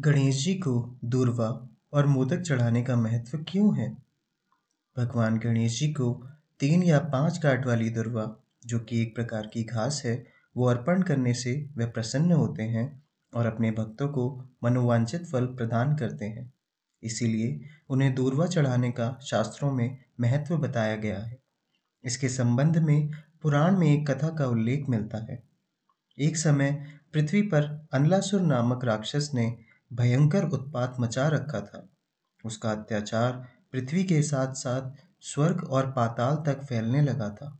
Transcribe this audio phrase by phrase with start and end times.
[0.00, 3.96] गणेश जी को दूर्वा और मोदक चढ़ाने का महत्व क्यों है?
[4.96, 6.26] भगवान गणेश जी को
[6.60, 8.36] तीन या पाँच काट वाली दुर्वा,
[8.66, 13.04] जो कि एक प्रकार की घास है, वो अर्पण करने से वे प्रसन्न होते हैं
[13.34, 16.52] और अपने भक्तों को मनोवांछित फल प्रदान करते हैं।
[17.02, 21.38] इसीलिए उन्हें दूर्वा चढ़ाने का शास्त्रों में महत्व बताया गया है।
[22.04, 23.10] इसके संबंध में
[23.42, 25.42] पुराण में एक कथा का उल्लेख मिलता है।
[26.18, 31.86] एक समय पृथ्वी पर अनलासुर नामक राक्षस ने भयंकर उत्पात मचा रखा था।
[32.44, 33.32] उसका अत्याचार
[33.72, 37.56] पृथ्वी के साथ साथ स्वर्ग और पाताल तक फैलने लगा था।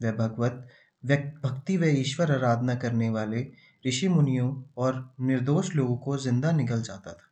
[0.00, 0.66] वह भगवत
[1.04, 3.46] भक्ति व ईश्वर आराधना करने वाले
[3.84, 7.30] ऋषि मुनियों और निर्दोष लोगों को ज़िंदा निकल जाता था।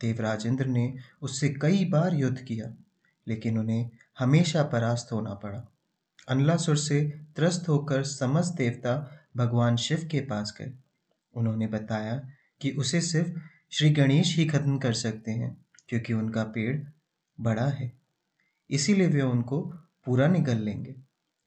[0.00, 0.92] देवराज इंद्र ने
[1.22, 2.72] उससे कई बार युद्ध किया,
[3.26, 5.64] लेकिन उन्हें हमेशा परास्त होना पड़ा।
[6.28, 7.00] अनलासुर से
[7.36, 8.94] त्रस्त होकर समस्त देवता
[9.36, 10.72] भगवान शिव के पास गए।
[11.34, 12.20] उन्होंने बताया
[12.64, 13.38] कि उसे सिर्फ़
[13.70, 16.84] श्री गणेश ही खत्म कर सकते हैं, क्योंकि उनका पेड़
[17.40, 17.92] बड़ा है।
[18.70, 19.60] इसीलिए वे उनको
[20.04, 20.96] पूरा निगल लेंगे।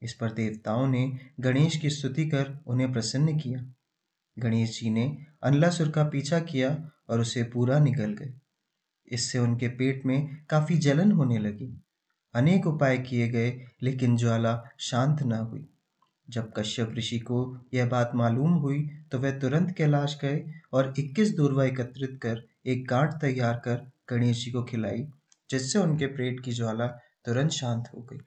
[0.02, 3.74] इस पर देवताओं ने गणेश की स्तुति कर उन्हें प्रसन्न किया।
[4.38, 8.34] गणेश जी ने अनलासुर का पीछा किया और उसे पूरा निगल गए।
[9.08, 11.82] इससे उनके पेट में काफ़ी जलन होने लगी।
[12.34, 15.68] अनेक उपाय किए गए, लेकिन ज्वाला शांत न हुई।
[16.30, 21.36] जब कश्यप ऋषि को यह बात मालूम हुई तो वह तुरंत कैलाश गए और 21
[21.36, 25.06] दूर्वा एकत्रित कर एक गांठ तैयार कर गणेश जी को खिलाई,
[25.50, 26.86] जिससे उनके पेट की ज्वाला
[27.24, 28.18] तुरंत शांत हो गई।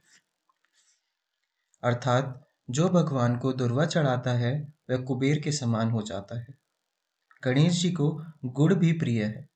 [1.83, 6.47] अर्थात, जो भगवान को दुर्वा चढ़ाता है, वह कुबेर के समान हो जाता है।
[7.43, 9.49] गणेश जी को गुड़ भी प्रिय है।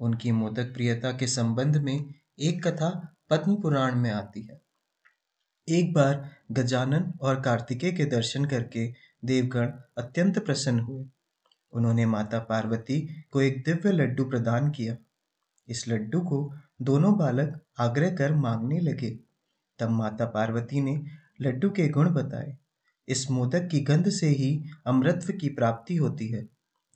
[0.00, 4.65] उनकी मोदक प्रियता के संबंध में एक कथा पद्म पुराण में आती है।
[5.68, 11.06] एक बार गजानन और कार्तिकेय के दर्शन करके देवगण अत्यंत प्रसन्न हुए।
[11.72, 14.96] उन्होंने माता पार्वती को एक दिव्य लड्डू प्रदान किया।
[15.68, 19.18] इस लड्डू को दोनों बालक आग्रह कर मांगने लगे।
[19.78, 21.00] तब माता पार्वती ने
[21.40, 22.56] लड्डू के गुण बताए।
[23.08, 26.48] इस मोदक की गंध से ही अमृतत्व की प्राप्ति होती है।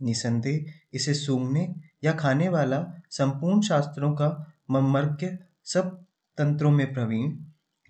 [0.02, 1.74] निसंदेह इसे सूंघने
[2.04, 6.04] या खाने वाला संपूर्ण शास्त्रों का ममर्क्य सब
[6.38, 7.38] तंत्रों में प्रवीण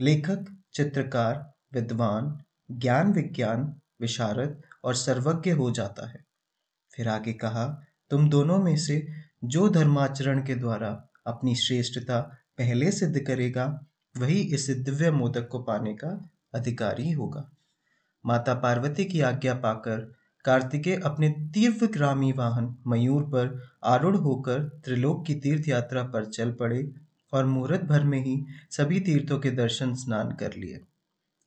[0.00, 2.38] लेखक चित्रकार, विद्वान,
[2.70, 6.24] ज्ञान विज्ञान, विशारद और सर्वज्ञ हो जाता है।
[6.96, 9.08] फिर आगे कहा, तुम दोनों में से
[9.44, 12.20] जो धर्माचरण के द्वारा अपनी श्रेष्ठता
[12.58, 13.84] पहले सिद्ध करेगा,
[14.16, 17.50] वही इस दिव्य मोदक को पाने का अधिकारी होगा।
[18.26, 20.14] माता पार्वती की आज्ञा पाकर
[20.44, 26.92] कार्तिकेय अपने तीर्थग्रामी वाहन मयूर पर आरूढ़ होकर त्रिलोक की तीर्थ यात्रा पर चल पड़े।
[27.32, 30.80] और मुहूर्त भर में ही सभी तीर्थों के दर्शन स्नान कर लिए।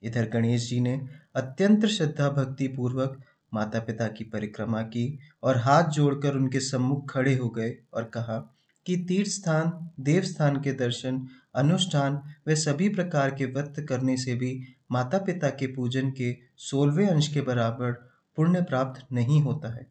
[0.04, 3.22] इधर गणेश जी ने अत्यंत श्रद्धा भक्ति पूर्वक
[3.54, 8.38] माता पिता की परिक्रमा की और हाथ जोड़कर उनके सम्मुख खड़े हो गए और कहा
[8.86, 14.36] कि तीर्थ स्थान देव स्थान के दर्शन, अनुष्ठान व सभी प्रकार के व्रत करने से
[14.36, 17.92] भी माता पिता के पूजन के सोलवे अंश के बराबर
[18.36, 19.88] पुण्य प्राप्त नहीं होता है।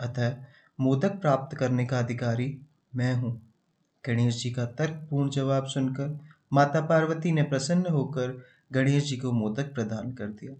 [0.00, 0.36] अतः
[0.80, 2.58] मोदक प्राप्त करने का अधिकारी
[2.94, 3.55] मैं हूँ।
[4.06, 6.20] गणेश जी का तर्कपूर्ण जवाब सुनकर
[6.52, 10.54] माता पार्वती ने प्रसन्न होकर गणेश जी को मोदक प्रदान कर दिया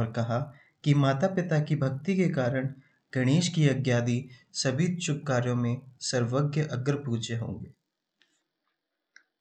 [0.00, 0.52] और कहा
[0.84, 2.68] कि माता पिता की भक्ति के कारण
[3.14, 7.79] गणेश की यज्ञादि सभी शुभ कार्यों में सर्वज्ञ अग्र पूज्य होंगे।